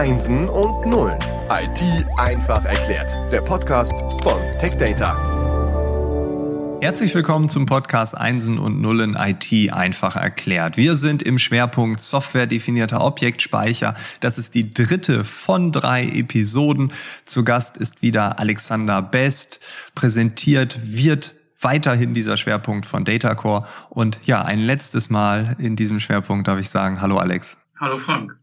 [0.00, 1.18] Einsen und Nullen.
[1.50, 3.14] IT einfach erklärt.
[3.30, 3.92] Der Podcast
[4.22, 5.14] von TechData.
[6.80, 10.78] Herzlich willkommen zum Podcast Einsen und Nullen IT einfach erklärt.
[10.78, 13.92] Wir sind im Schwerpunkt Software definierter Objektspeicher.
[14.20, 16.94] Das ist die dritte von drei Episoden.
[17.26, 19.60] Zu Gast ist wieder Alexander Best.
[19.94, 23.66] Präsentiert wird weiterhin dieser Schwerpunkt von Datacore.
[23.90, 27.58] Und ja, ein letztes Mal in diesem Schwerpunkt darf ich sagen, hallo Alex.
[27.78, 28.39] Hallo Frank.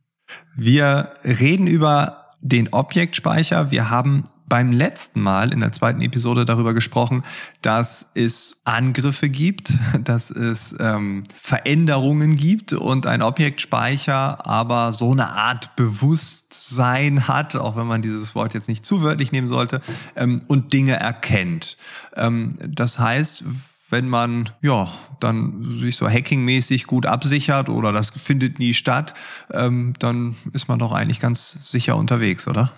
[0.56, 3.72] Wir reden über den Objektspeicher.
[3.72, 7.24] Wir haben beim letzten Mal in der zweiten Episode darüber gesprochen,
[7.62, 9.74] dass es Angriffe gibt,
[10.04, 17.76] dass es ähm, Veränderungen gibt und ein Objektspeicher aber so eine Art Bewusstsein hat, auch
[17.76, 19.82] wenn man dieses Wort jetzt nicht zu wörtlich nehmen sollte,
[20.16, 21.78] ähm, und Dinge erkennt.
[22.16, 23.44] Ähm, das heißt,
[23.90, 29.14] wenn man ja dann sich so hackingmäßig gut absichert oder das findet nie statt,
[29.52, 32.72] ähm, dann ist man doch eigentlich ganz sicher unterwegs, oder?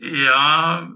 [0.00, 0.88] Ja,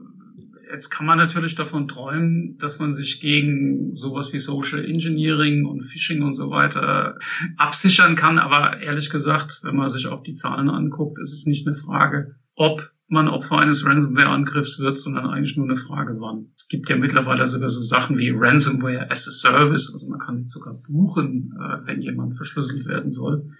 [0.74, 5.82] Jetzt kann man natürlich davon träumen, dass man sich gegen sowas wie Social Engineering und
[5.82, 7.16] Phishing und so weiter
[7.56, 8.40] absichern kann.
[8.40, 12.34] Aber ehrlich gesagt, wenn man sich auch die Zahlen anguckt, ist es nicht eine Frage,
[12.56, 16.52] ob man Opfer eines Ransomware-Angriffs wird, sondern eigentlich nur eine Frage, wann.
[16.56, 20.40] Es gibt ja mittlerweile sogar so Sachen wie Ransomware as a Service, also man kann
[20.40, 23.50] jetzt sogar buchen, äh, wenn jemand verschlüsselt werden soll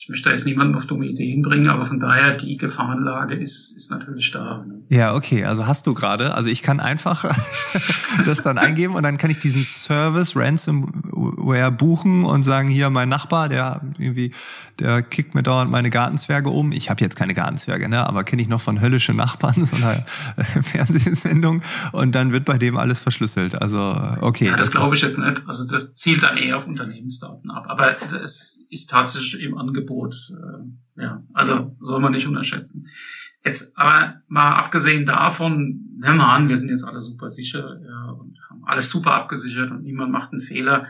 [0.00, 3.72] ich möchte da jetzt niemanden auf dumme Ideen bringen, aber von daher die Gefahrenlage ist,
[3.76, 4.64] ist natürlich da.
[4.64, 4.82] Ne?
[4.90, 5.44] Ja, okay.
[5.44, 7.24] Also hast du gerade, also ich kann einfach
[8.24, 13.08] das dann eingeben und dann kann ich diesen Service Ransomware buchen und sagen, hier mein
[13.08, 14.30] Nachbar, der irgendwie,
[14.78, 16.70] der kickt mir dauernd meine Gartenzwerge um.
[16.70, 20.04] Ich habe jetzt keine Gartenzwerge, ne, aber kenne ich noch von höllischen Nachbarn, so einer
[20.62, 23.60] Fernsehsendung und dann wird bei dem alles verschlüsselt.
[23.60, 24.46] Also okay.
[24.46, 25.42] Ja, das, das glaube ich jetzt nicht.
[25.48, 27.64] Also das zielt dann eher auf Unternehmensdaten ab.
[27.66, 30.14] Aber es ist tatsächlich im Angebot.
[30.30, 32.88] Äh, ja, also soll man nicht unterschätzen.
[33.44, 38.10] Jetzt aber mal abgesehen davon, nehmen wir an, wir sind jetzt alle super sicher ja,
[38.10, 40.88] und haben alles super abgesichert und niemand macht einen Fehler,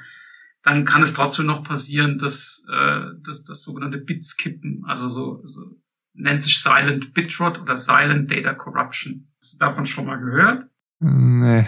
[0.62, 5.42] dann kann es trotzdem noch passieren, dass, äh, dass das sogenannte Bits kippen, also so,
[5.46, 5.78] so
[6.14, 9.28] nennt sich Silent Bitrot oder Silent Data Corruption.
[9.40, 10.66] Hast du davon schon mal gehört?
[11.00, 11.66] Nee.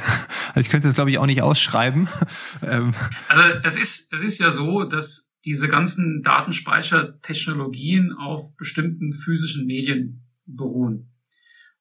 [0.49, 2.09] Also ich könnte es glaube ich auch nicht ausschreiben.
[2.63, 2.93] Ähm.
[3.29, 10.23] also es ist, es ist ja so, dass diese ganzen Datenspeichertechnologien auf bestimmten physischen Medien
[10.47, 11.11] beruhen.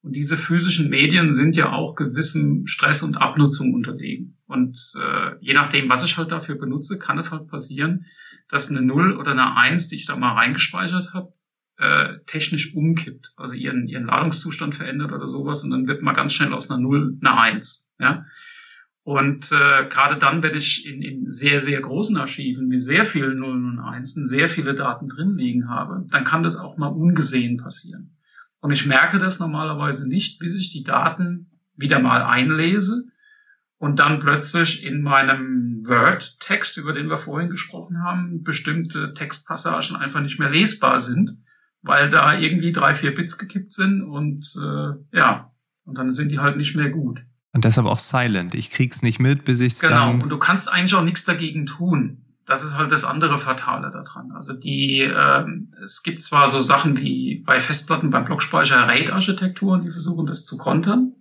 [0.02, 4.38] Und diese physischen Medien sind ja auch gewissem Stress und Abnutzung unterlegen.
[4.48, 8.06] Und äh, je nachdem, was ich halt dafür benutze, kann es halt passieren,
[8.48, 11.34] dass eine Null oder eine Eins, die ich da mal reingespeichert habe,
[11.78, 16.34] äh, technisch umkippt, also ihren, ihren Ladungszustand verändert oder sowas und dann wird mal ganz
[16.34, 17.94] schnell aus einer Null eine Eins.
[18.00, 18.26] Ja?
[19.10, 23.40] Und äh, gerade dann, wenn ich in, in sehr, sehr großen Archiven mit sehr vielen
[23.40, 27.58] Nullen und Einsen sehr viele Daten drin liegen habe, dann kann das auch mal ungesehen
[27.58, 28.16] passieren.
[28.60, 33.06] Und ich merke das normalerweise nicht, bis ich die Daten wieder mal einlese
[33.80, 40.22] und dann plötzlich in meinem Word-Text, über den wir vorhin gesprochen haben, bestimmte Textpassagen einfach
[40.22, 41.36] nicht mehr lesbar sind,
[41.82, 45.52] weil da irgendwie drei, vier Bits gekippt sind und äh, ja,
[45.86, 47.22] und dann sind die halt nicht mehr gut.
[47.54, 48.54] Und deshalb auch silent.
[48.54, 49.94] Ich krieg's nicht mit, bis ich's genau.
[49.94, 50.12] dann.
[50.12, 50.24] Genau.
[50.24, 52.26] Und du kannst eigentlich auch nichts dagegen tun.
[52.46, 54.32] Das ist halt das andere Fatale daran.
[54.32, 59.92] Also die, ähm, es gibt zwar so Sachen wie bei Festplatten beim Blockspeicher RAID-Architekturen, die
[59.92, 61.14] versuchen das zu kontern.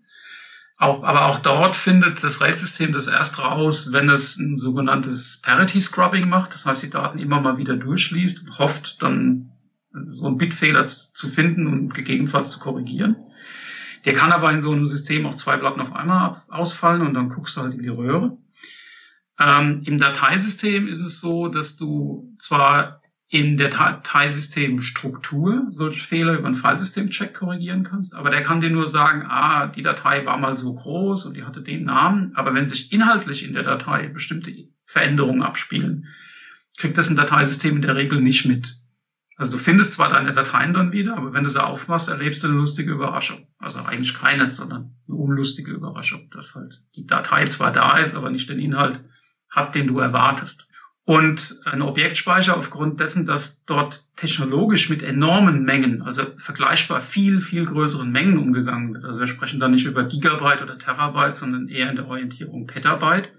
[0.78, 5.80] Auch, aber auch dort findet das RAID-System das erst raus, wenn es ein sogenanntes Parity
[5.80, 6.54] Scrubbing macht.
[6.54, 9.50] Das heißt, die Daten immer mal wieder durchliest und hofft dann
[10.06, 13.16] so einen Bitfehler zu finden und gegebenenfalls zu korrigieren.
[14.04, 17.28] Der kann aber in so einem System auch zwei Platten auf einmal ausfallen und dann
[17.28, 18.38] guckst du halt in die Röhre.
[19.38, 26.46] Ähm, Im Dateisystem ist es so, dass du zwar in der Dateisystemstruktur solche Fehler über
[26.46, 30.56] einen Filesystem-Check korrigieren kannst, aber der kann dir nur sagen, ah, die Datei war mal
[30.56, 34.50] so groß und die hatte den Namen, aber wenn sich inhaltlich in der Datei bestimmte
[34.86, 36.06] Veränderungen abspielen,
[36.78, 38.76] kriegt das ein Dateisystem in der Regel nicht mit.
[39.38, 42.48] Also du findest zwar deine Dateien dann wieder, aber wenn du sie aufmachst, erlebst du
[42.48, 43.46] eine lustige Überraschung.
[43.60, 48.30] Also eigentlich keine, sondern eine unlustige Überraschung, dass halt die Datei zwar da ist, aber
[48.30, 49.00] nicht den Inhalt
[49.48, 50.66] hat, den du erwartest.
[51.04, 57.64] Und ein Objektspeicher aufgrund dessen, dass dort technologisch mit enormen Mengen, also vergleichbar viel, viel
[57.64, 59.04] größeren Mengen umgegangen wird.
[59.04, 63.30] Also wir sprechen da nicht über Gigabyte oder Terabyte, sondern eher in der Orientierung Petabyte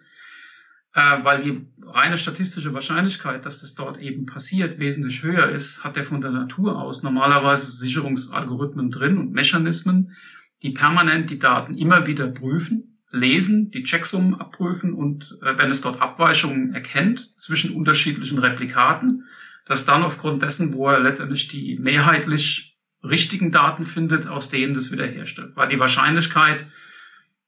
[1.00, 5.96] äh, weil die reine statistische Wahrscheinlichkeit, dass das dort eben passiert, wesentlich höher ist, hat
[5.96, 10.16] er von der Natur aus normalerweise Sicherungsalgorithmen drin und Mechanismen,
[10.62, 15.82] die permanent die Daten immer wieder prüfen, lesen, die Checksummen abprüfen und äh, wenn es
[15.82, 19.24] dort Abweichungen erkennt zwischen unterschiedlichen Replikaten,
[19.66, 24.92] dass dann aufgrund dessen, wo er letztendlich die mehrheitlich richtigen Daten findet, aus denen das
[24.92, 25.56] wiederherstellt.
[25.56, 26.66] Weil die Wahrscheinlichkeit,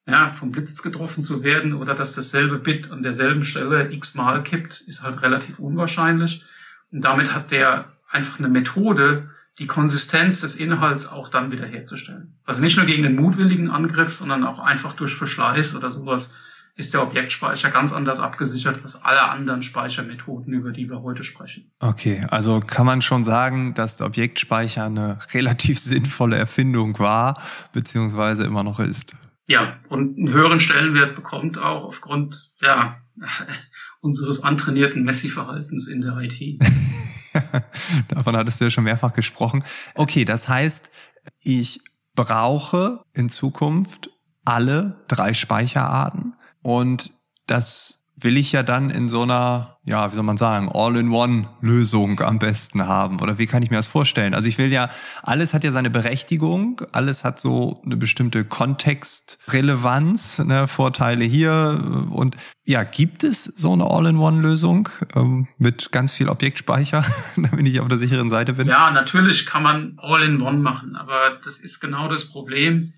[0.07, 4.81] ja, vom Blitz getroffen zu werden oder dass dasselbe Bit an derselben Stelle x-mal kippt,
[4.81, 6.43] ist halt relativ unwahrscheinlich.
[6.91, 12.33] Und damit hat der einfach eine Methode, die Konsistenz des Inhalts auch dann wiederherzustellen.
[12.45, 16.33] Also nicht nur gegen den mutwilligen Angriff, sondern auch einfach durch Verschleiß oder sowas
[16.77, 21.69] ist der Objektspeicher ganz anders abgesichert als alle anderen Speichermethoden, über die wir heute sprechen.
[21.79, 27.41] Okay, also kann man schon sagen, dass der Objektspeicher eine relativ sinnvolle Erfindung war,
[27.73, 29.13] beziehungsweise immer noch ist.
[29.51, 33.01] Ja, und einen höheren Stellenwert bekommt auch aufgrund ja,
[33.99, 36.61] unseres antrainierten Messi-Verhaltens in der IT.
[38.07, 39.65] Davon hattest du ja schon mehrfach gesprochen.
[39.95, 40.89] Okay, das heißt,
[41.41, 41.81] ich
[42.15, 44.09] brauche in Zukunft
[44.45, 47.11] alle drei Speicherarten und
[47.45, 52.39] das will ich ja dann in so einer, ja, wie soll man sagen, All-in-One-Lösung am
[52.39, 53.19] besten haben.
[53.19, 54.33] Oder wie kann ich mir das vorstellen?
[54.33, 54.89] Also ich will ja,
[55.23, 62.07] alles hat ja seine Berechtigung, alles hat so eine bestimmte Kontextrelevanz, ne, Vorteile hier.
[62.11, 67.87] Und ja, gibt es so eine All-in-One-Lösung ähm, mit ganz viel Objektspeicher, damit ich auf
[67.87, 68.67] der sicheren Seite bin?
[68.67, 72.93] Ja, natürlich kann man All-in-One machen, aber das ist genau das Problem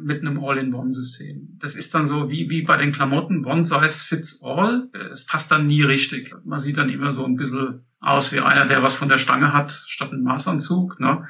[0.00, 1.58] mit einem All-in-One-System.
[1.60, 4.88] Das ist dann so wie, wie bei den Klamotten, One Size Fits All.
[5.10, 6.34] Es passt dann nie richtig.
[6.44, 9.52] Man sieht dann immer so ein bisschen aus wie einer, der was von der Stange
[9.52, 11.00] hat, statt ein Maßanzug.
[11.00, 11.26] Ne?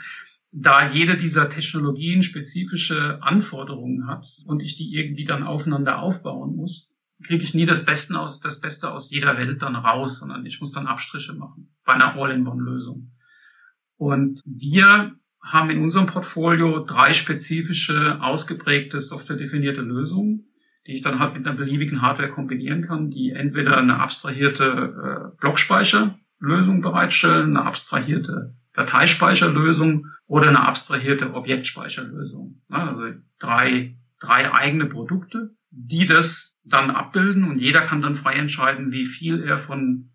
[0.53, 6.93] Da jede dieser Technologien spezifische Anforderungen hat und ich die irgendwie dann aufeinander aufbauen muss,
[7.23, 10.61] kriege ich nie das Beste aus, das Beste aus jeder Welt dann raus, sondern ich
[10.61, 13.13] muss dann Abstriche machen bei einer All-in-One-Lösung.
[13.97, 15.13] Und wir
[15.47, 20.49] haben in unserem Portfolio drei spezifische, ausgeprägte software-definierte Lösungen,
[20.87, 25.41] die ich dann halt mit einer beliebigen Hardware kombinieren kann, die entweder eine abstrahierte äh,
[25.41, 32.63] Blockspeicherlösung bereitstellen, eine abstrahierte Dateispeicherlösung oder eine abstrahierte Objektspeicherlösung.
[32.69, 33.05] Also
[33.39, 39.07] drei, drei eigene Produkte, die das dann abbilden und jeder kann dann frei entscheiden, wie
[39.07, 40.11] viel er von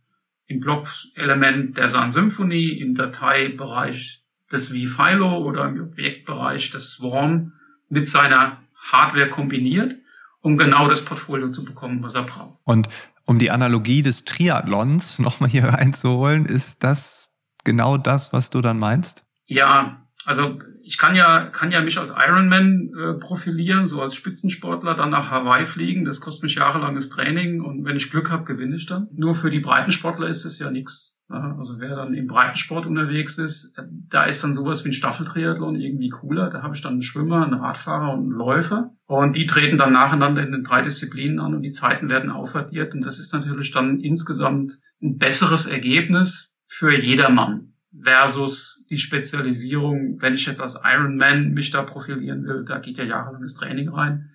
[0.48, 4.21] im Blockelement der Sun Symphony, im Dateibereich
[4.52, 7.54] des vFilo oder im Objektbereich des Swarm
[7.90, 9.96] mit seiner Hardware kombiniert,
[10.42, 12.60] um genau das Portfolio zu bekommen, was er braucht.
[12.64, 12.88] Und
[13.26, 17.28] um die Analogie des Triathlons nochmal hier reinzuholen, ist das
[17.64, 19.24] genau das, was du dann meinst?
[19.46, 24.96] Ja, also ich kann ja, kann ja mich als Ironman äh, profilieren, so als Spitzensportler,
[24.96, 26.06] dann nach Hawaii fliegen.
[26.06, 29.08] Das kostet mich jahrelanges Training und wenn ich Glück habe, gewinne ich dann.
[29.14, 31.16] Nur für die Breitensportler ist das ja nichts.
[31.32, 33.74] Also wer dann im Breitensport unterwegs ist,
[34.10, 36.50] da ist dann sowas wie ein Staffeltriathlon irgendwie cooler.
[36.50, 38.92] Da habe ich dann einen Schwimmer, einen Radfahrer und einen Läufer.
[39.06, 42.94] Und die treten dann nacheinander in den drei Disziplinen an und die Zeiten werden aufaddiert.
[42.94, 47.74] Und das ist natürlich dann insgesamt ein besseres Ergebnis für jedermann
[48.04, 53.04] versus die Spezialisierung, wenn ich jetzt als Ironman mich da profilieren will, da geht ja
[53.04, 54.30] jahrelanges Training rein.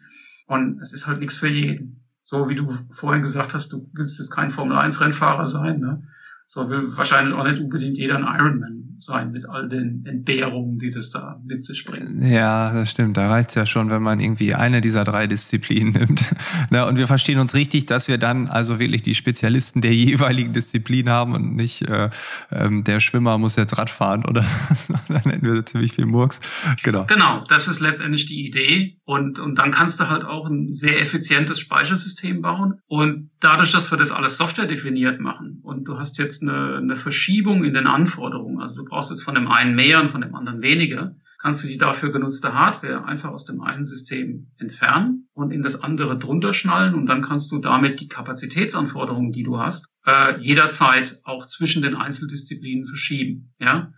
[0.46, 2.04] Und es ist halt nichts für jeden.
[2.22, 5.80] So wie du vorhin gesagt hast, du willst jetzt kein Formel-1-Rennfahrer sein.
[5.80, 6.02] Ne?
[6.46, 10.90] So will wahrscheinlich auch nicht unbedingt jeder ein Ironman sein mit all den Entbehrungen, die
[10.90, 12.08] das da mit sich bringt.
[12.22, 13.16] Ja, das stimmt.
[13.16, 16.24] Da reicht's ja schon, wenn man irgendwie eine dieser drei Disziplinen nimmt.
[16.70, 20.52] Na, und wir verstehen uns richtig, dass wir dann also wirklich die Spezialisten der jeweiligen
[20.52, 22.10] Disziplin haben und nicht äh,
[22.50, 24.44] ähm, der Schwimmer muss jetzt Rad fahren oder
[25.08, 26.40] dann hätten wir ziemlich viel Murks.
[26.82, 27.04] Genau.
[27.06, 28.98] Genau, das ist letztendlich die Idee.
[29.04, 32.80] Und, und dann kannst du halt auch ein sehr effizientes Speichersystem bauen.
[32.86, 36.96] Und dadurch, dass wir das alles software definiert machen und du hast jetzt eine, eine
[36.96, 40.34] Verschiebung in den Anforderungen, also du brauchst jetzt von dem einen mehr und von dem
[40.34, 45.52] anderen weniger, kannst du die dafür genutzte Hardware einfach aus dem einen System entfernen und
[45.52, 49.86] in das andere drunter schnallen und dann kannst du damit die Kapazitätsanforderungen, die du hast,
[50.06, 53.52] äh, jederzeit auch zwischen den Einzeldisziplinen verschieben.
[53.60, 53.92] Ja,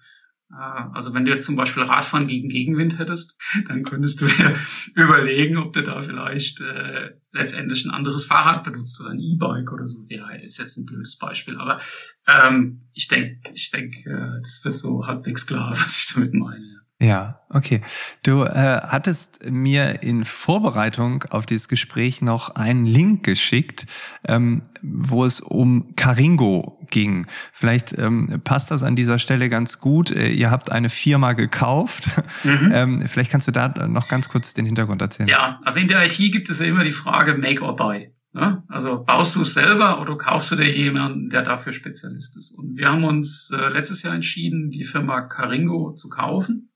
[0.51, 3.37] also wenn du jetzt zum Beispiel Radfahren gegen Gegenwind hättest,
[3.69, 4.57] dann könntest du dir
[4.95, 9.87] überlegen, ob du da vielleicht äh, letztendlich ein anderes Fahrrad benutzt oder ein E-Bike oder
[9.87, 10.05] so.
[10.09, 11.81] Ja, ist jetzt ein blödes Beispiel, aber
[12.27, 16.88] ähm, ich denke, ich denke, äh, das wird so halbwegs klar, was ich damit meine.
[17.01, 17.81] Ja, okay.
[18.25, 23.87] Du äh, hattest mir in Vorbereitung auf dieses Gespräch noch einen Link geschickt,
[24.27, 27.27] ähm, wo es um Caringo ging.
[27.53, 30.11] Vielleicht ähm, passt das an dieser Stelle ganz gut.
[30.11, 32.11] Äh, ihr habt eine Firma gekauft.
[32.45, 32.73] Mhm.
[32.79, 35.29] Ähm, vielleicht kannst du da noch ganz kurz den Hintergrund erzählen.
[35.29, 38.13] Ja, also in der IT gibt es ja immer die Frage Make or Buy.
[38.33, 38.63] Ne?
[38.69, 42.53] Also baust du es selber oder kaufst du dir jemanden, der dafür Spezialist ist?
[42.53, 46.68] Und wir haben uns äh, letztes Jahr entschieden, die Firma Caringo zu kaufen.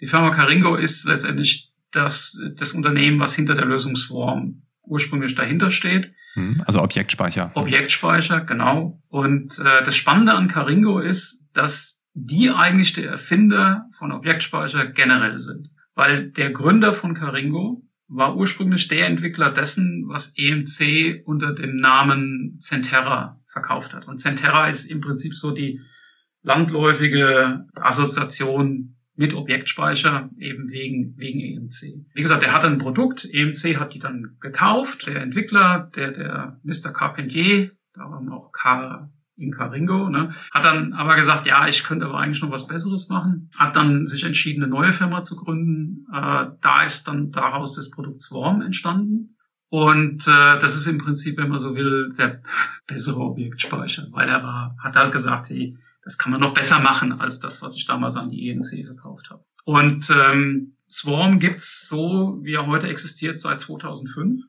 [0.00, 5.70] Die Firma Caringo ist letztendlich das, das Unternehmen, was hinter der Lösung Swarm ursprünglich dahinter
[5.70, 6.12] steht.
[6.34, 7.50] Hm, also Objektspeicher.
[7.54, 9.02] Objektspeicher, genau.
[9.08, 15.38] Und äh, das Spannende an Caringo ist, dass die eigentlich der Erfinder von Objektspeicher generell
[15.38, 15.70] sind.
[15.94, 22.58] Weil der Gründer von Caringo war ursprünglich der Entwickler dessen, was EMC unter dem Namen
[22.60, 24.08] Centerra verkauft hat.
[24.08, 25.80] Und Centerra ist im Prinzip so die
[26.42, 32.06] landläufige Assoziation mit Objektspeicher, eben wegen, wegen EMC.
[32.14, 36.60] Wie gesagt, er hat ein Produkt, EMC hat die dann gekauft, der Entwickler, der, der
[36.62, 36.92] Mr.
[36.92, 42.06] Carpentier, da war noch K in Caringo, ne, hat dann aber gesagt, ja, ich könnte
[42.06, 46.06] aber eigentlich noch was Besseres machen, hat dann sich entschieden, eine neue Firma zu gründen.
[46.12, 49.36] Äh, da ist dann daraus das Produkt Swarm entstanden.
[49.68, 52.42] Und äh, das ist im Prinzip, wenn man so will, der
[52.86, 55.76] bessere Objektspeicher, weil er war, hat halt gesagt, hey,
[56.08, 59.28] das kann man noch besser machen als das, was ich damals an die ENC verkauft
[59.28, 59.44] habe.
[59.66, 64.42] Und ähm, Swarm gibt's so, wie er heute existiert, seit 2005.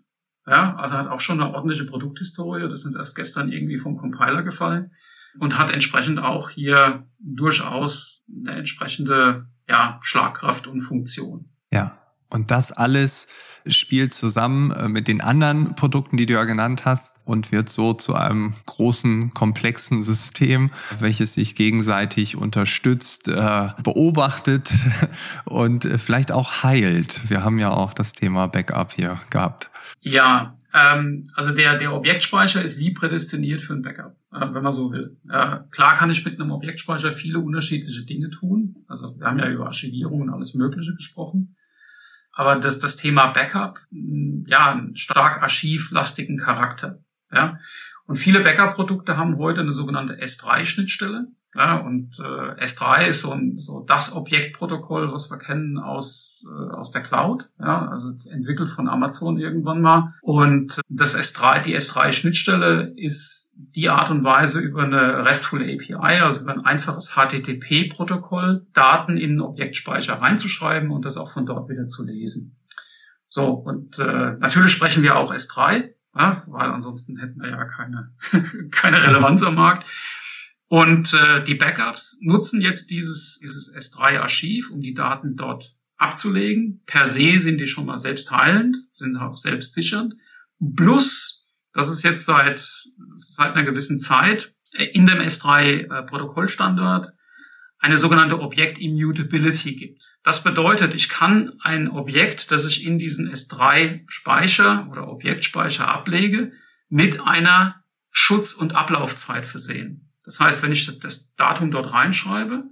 [0.47, 2.69] Ja, also hat auch schon eine ordentliche Produkthistorie.
[2.69, 4.91] Das sind erst gestern irgendwie vom Compiler gefallen
[5.37, 11.49] und hat entsprechend auch hier durchaus eine entsprechende ja, Schlagkraft und Funktion.
[11.73, 11.97] Ja,
[12.29, 13.27] und das alles
[13.65, 17.93] spielt zusammen äh, mit den anderen Produkten, die du ja genannt hast und wird so
[17.93, 24.71] zu einem großen, komplexen System, welches sich gegenseitig unterstützt, äh, beobachtet
[25.45, 27.29] und äh, vielleicht auch heilt.
[27.29, 29.69] Wir haben ja auch das Thema Backup hier gehabt.
[30.01, 34.91] Ja, ähm, also der, der Objektspeicher ist wie prädestiniert für ein Backup, wenn man so
[34.91, 35.17] will.
[35.71, 38.75] klar kann ich mit einem Objektspeicher viele unterschiedliche Dinge tun.
[38.87, 41.55] Also wir haben ja über Archivierung und alles Mögliche gesprochen.
[42.39, 46.99] Aber das, das Thema Backup, hm, ja, einen stark archivlastigen Charakter.
[47.33, 47.57] Ja.
[48.05, 51.27] Und viele Backup-Produkte haben heute eine sogenannte S3-Schnittstelle.
[51.53, 56.71] Ja, und äh, S3 ist so, ein, so das Objektprotokoll, was wir kennen aus, äh,
[56.75, 60.13] aus der Cloud, ja, also entwickelt von Amazon irgendwann mal.
[60.21, 66.41] Und das S3, die S3-Schnittstelle ist die Art und Weise über eine RESTful API, also
[66.41, 71.87] über ein einfaches HTTP-Protokoll, Daten in einen Objektspeicher reinzuschreiben und das auch von dort wieder
[71.87, 72.55] zu lesen.
[73.27, 78.13] So, und äh, natürlich sprechen wir auch S3, ja, weil ansonsten hätten wir ja keine,
[78.71, 79.85] keine Relevanz am Markt.
[80.67, 86.81] Und äh, die Backups nutzen jetzt dieses, dieses S3-Archiv, um die Daten dort abzulegen.
[86.85, 90.15] Per se sind die schon mal selbst heilend, sind auch selbst sichernd.
[90.75, 91.38] Plus
[91.73, 92.59] dass es jetzt seit,
[93.17, 97.11] seit einer gewissen Zeit in dem S3-Protokollstandard
[97.79, 100.03] eine sogenannte Objekt-Immutability gibt.
[100.23, 106.51] Das bedeutet, ich kann ein Objekt, das ich in diesen S3-Speicher oder Objektspeicher ablege,
[106.89, 110.11] mit einer Schutz- und Ablaufzeit versehen.
[110.25, 112.65] Das heißt, wenn ich das Datum dort reinschreibe,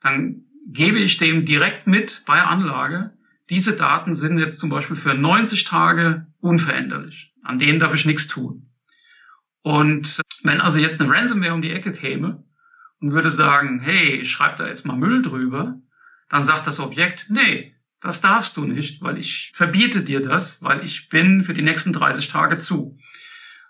[0.00, 3.12] dann gebe ich dem direkt mit bei Anlage,
[3.52, 7.34] diese Daten sind jetzt zum Beispiel für 90 Tage unveränderlich.
[7.42, 8.70] An denen darf ich nichts tun.
[9.60, 12.44] Und wenn also jetzt eine Ransomware um die Ecke käme
[12.98, 15.78] und würde sagen, hey, ich schreibe da jetzt mal Müll drüber,
[16.30, 20.82] dann sagt das Objekt, nee, das darfst du nicht, weil ich verbiete dir das, weil
[20.82, 22.96] ich bin für die nächsten 30 Tage zu.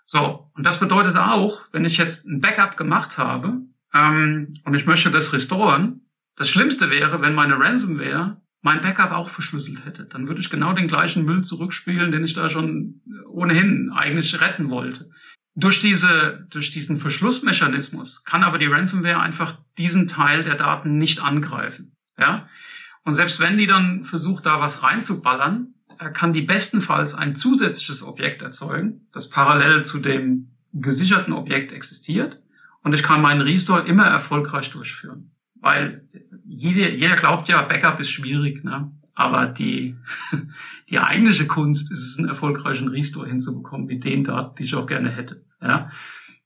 [0.05, 3.57] So, und das bedeutet auch, wenn ich jetzt ein Backup gemacht habe
[3.93, 9.29] ähm, und ich möchte das restoren, das Schlimmste wäre, wenn meine Ransomware mein Backup auch
[9.29, 10.05] verschlüsselt hätte.
[10.05, 14.69] Dann würde ich genau den gleichen Müll zurückspielen, den ich da schon ohnehin eigentlich retten
[14.69, 15.11] wollte.
[15.53, 21.21] Durch diese, durch diesen Verschlussmechanismus kann aber die Ransomware einfach diesen Teil der Daten nicht
[21.21, 21.95] angreifen.
[22.17, 22.47] Ja?
[23.03, 28.01] Und selbst wenn die dann versucht, da was reinzuballern, äh, kann die bestenfalls ein zusätzliches
[28.01, 32.39] Objekt erzeugen, das parallel zu dem gesicherten Objekt existiert.
[32.81, 35.32] Und ich kann meinen Restore immer erfolgreich durchführen.
[35.63, 36.01] Weil
[36.45, 38.91] jeder, jeder glaubt ja, Backup ist schwierig, ne?
[39.15, 39.95] aber die,
[40.89, 44.85] die eigentliche Kunst ist es, einen erfolgreichen Restore hinzubekommen, wie den Daten, die ich auch
[44.85, 45.45] gerne hätte.
[45.61, 45.89] Ja?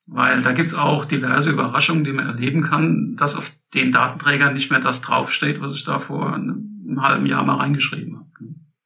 [0.06, 4.70] Weil da gibt's auch diverse Überraschungen, die man erleben kann, dass auf den Datenträgern nicht
[4.70, 8.28] mehr das draufsteht, was ich da vor einem, halben Jahr mal reingeschrieben habe.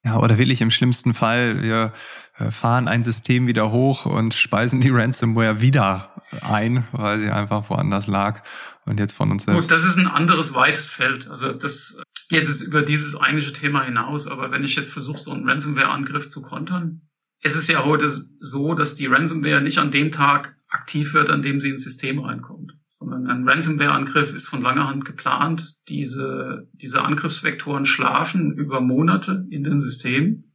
[0.03, 1.91] Ja, oder wirklich im schlimmsten Fall, wir
[2.37, 6.09] äh, fahren ein System wieder hoch und speisen die Ransomware wieder
[6.41, 8.41] ein, weil sie einfach woanders lag
[8.85, 9.69] und jetzt von uns selbst.
[9.69, 11.27] Gut, das ist ein anderes weites Feld.
[11.27, 11.97] Also das
[12.29, 14.27] geht jetzt über dieses eigentliche Thema hinaus.
[14.27, 17.01] Aber wenn ich jetzt versuche, so einen Ransomware-Angriff zu kontern,
[17.41, 21.41] es ist ja heute so, dass die Ransomware nicht an dem Tag aktiv wird, an
[21.41, 25.73] dem sie ins System reinkommt sondern ein Ransomware-Angriff ist von langer Hand geplant.
[25.89, 30.53] Diese, diese Angriffsvektoren schlafen über Monate in den Systemen.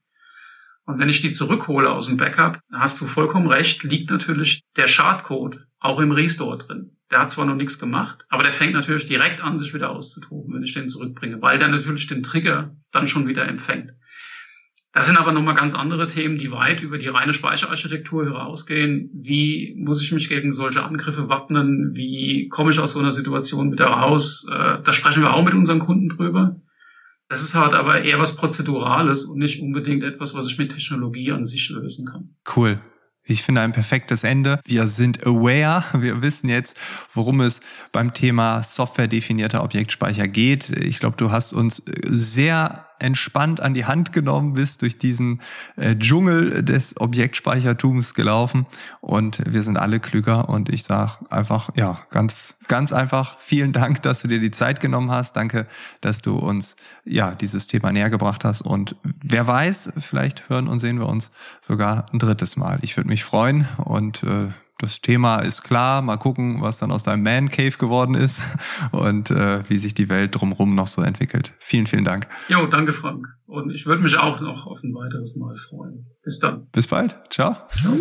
[0.84, 4.86] Und wenn ich die zurückhole aus dem Backup, hast du vollkommen recht, liegt natürlich der
[4.86, 6.96] Schadcode auch im Restore drin.
[7.10, 10.54] Der hat zwar noch nichts gemacht, aber der fängt natürlich direkt an, sich wieder auszutoben,
[10.54, 13.92] wenn ich den zurückbringe, weil der natürlich den Trigger dann schon wieder empfängt.
[14.96, 19.10] Das sind aber nochmal ganz andere Themen, die weit über die reine Speicherarchitektur hinausgehen.
[19.12, 21.90] Wie muss ich mich gegen solche Angriffe wappnen?
[21.92, 24.46] Wie komme ich aus so einer Situation wieder raus?
[24.50, 26.62] Äh, da sprechen wir auch mit unseren Kunden drüber.
[27.28, 31.30] Das ist halt aber eher was Prozedurales und nicht unbedingt etwas, was ich mit Technologie
[31.30, 32.34] an sich lösen kann.
[32.56, 32.80] Cool.
[33.28, 34.60] Ich finde ein perfektes Ende.
[34.64, 35.84] Wir sind aware.
[35.92, 36.76] Wir wissen jetzt,
[37.12, 40.70] worum es beim Thema softwaredefinierter Objektspeicher geht.
[40.70, 45.40] Ich glaube, du hast uns sehr entspannt an die Hand genommen bist, durch diesen
[45.76, 48.66] äh, Dschungel des Objektspeichertums gelaufen
[49.00, 54.02] und wir sind alle klüger und ich sage einfach, ja, ganz, ganz einfach, vielen Dank,
[54.02, 55.36] dass du dir die Zeit genommen hast.
[55.36, 55.66] Danke,
[56.00, 58.96] dass du uns ja dieses Thema näher gebracht hast und
[59.28, 61.30] wer weiß, vielleicht hören und sehen wir uns
[61.60, 62.78] sogar ein drittes Mal.
[62.82, 66.02] Ich würde mich freuen und äh, das Thema ist klar.
[66.02, 68.42] Mal gucken, was dann aus deinem Man Cave geworden ist
[68.92, 71.54] und äh, wie sich die Welt drumherum noch so entwickelt.
[71.58, 72.26] Vielen, vielen Dank.
[72.48, 73.26] Jo, danke, Frank.
[73.46, 76.06] Und ich würde mich auch noch auf ein weiteres Mal freuen.
[76.22, 76.68] Bis dann.
[76.72, 77.18] Bis bald.
[77.30, 77.56] Ciao.
[77.70, 77.96] Ciao.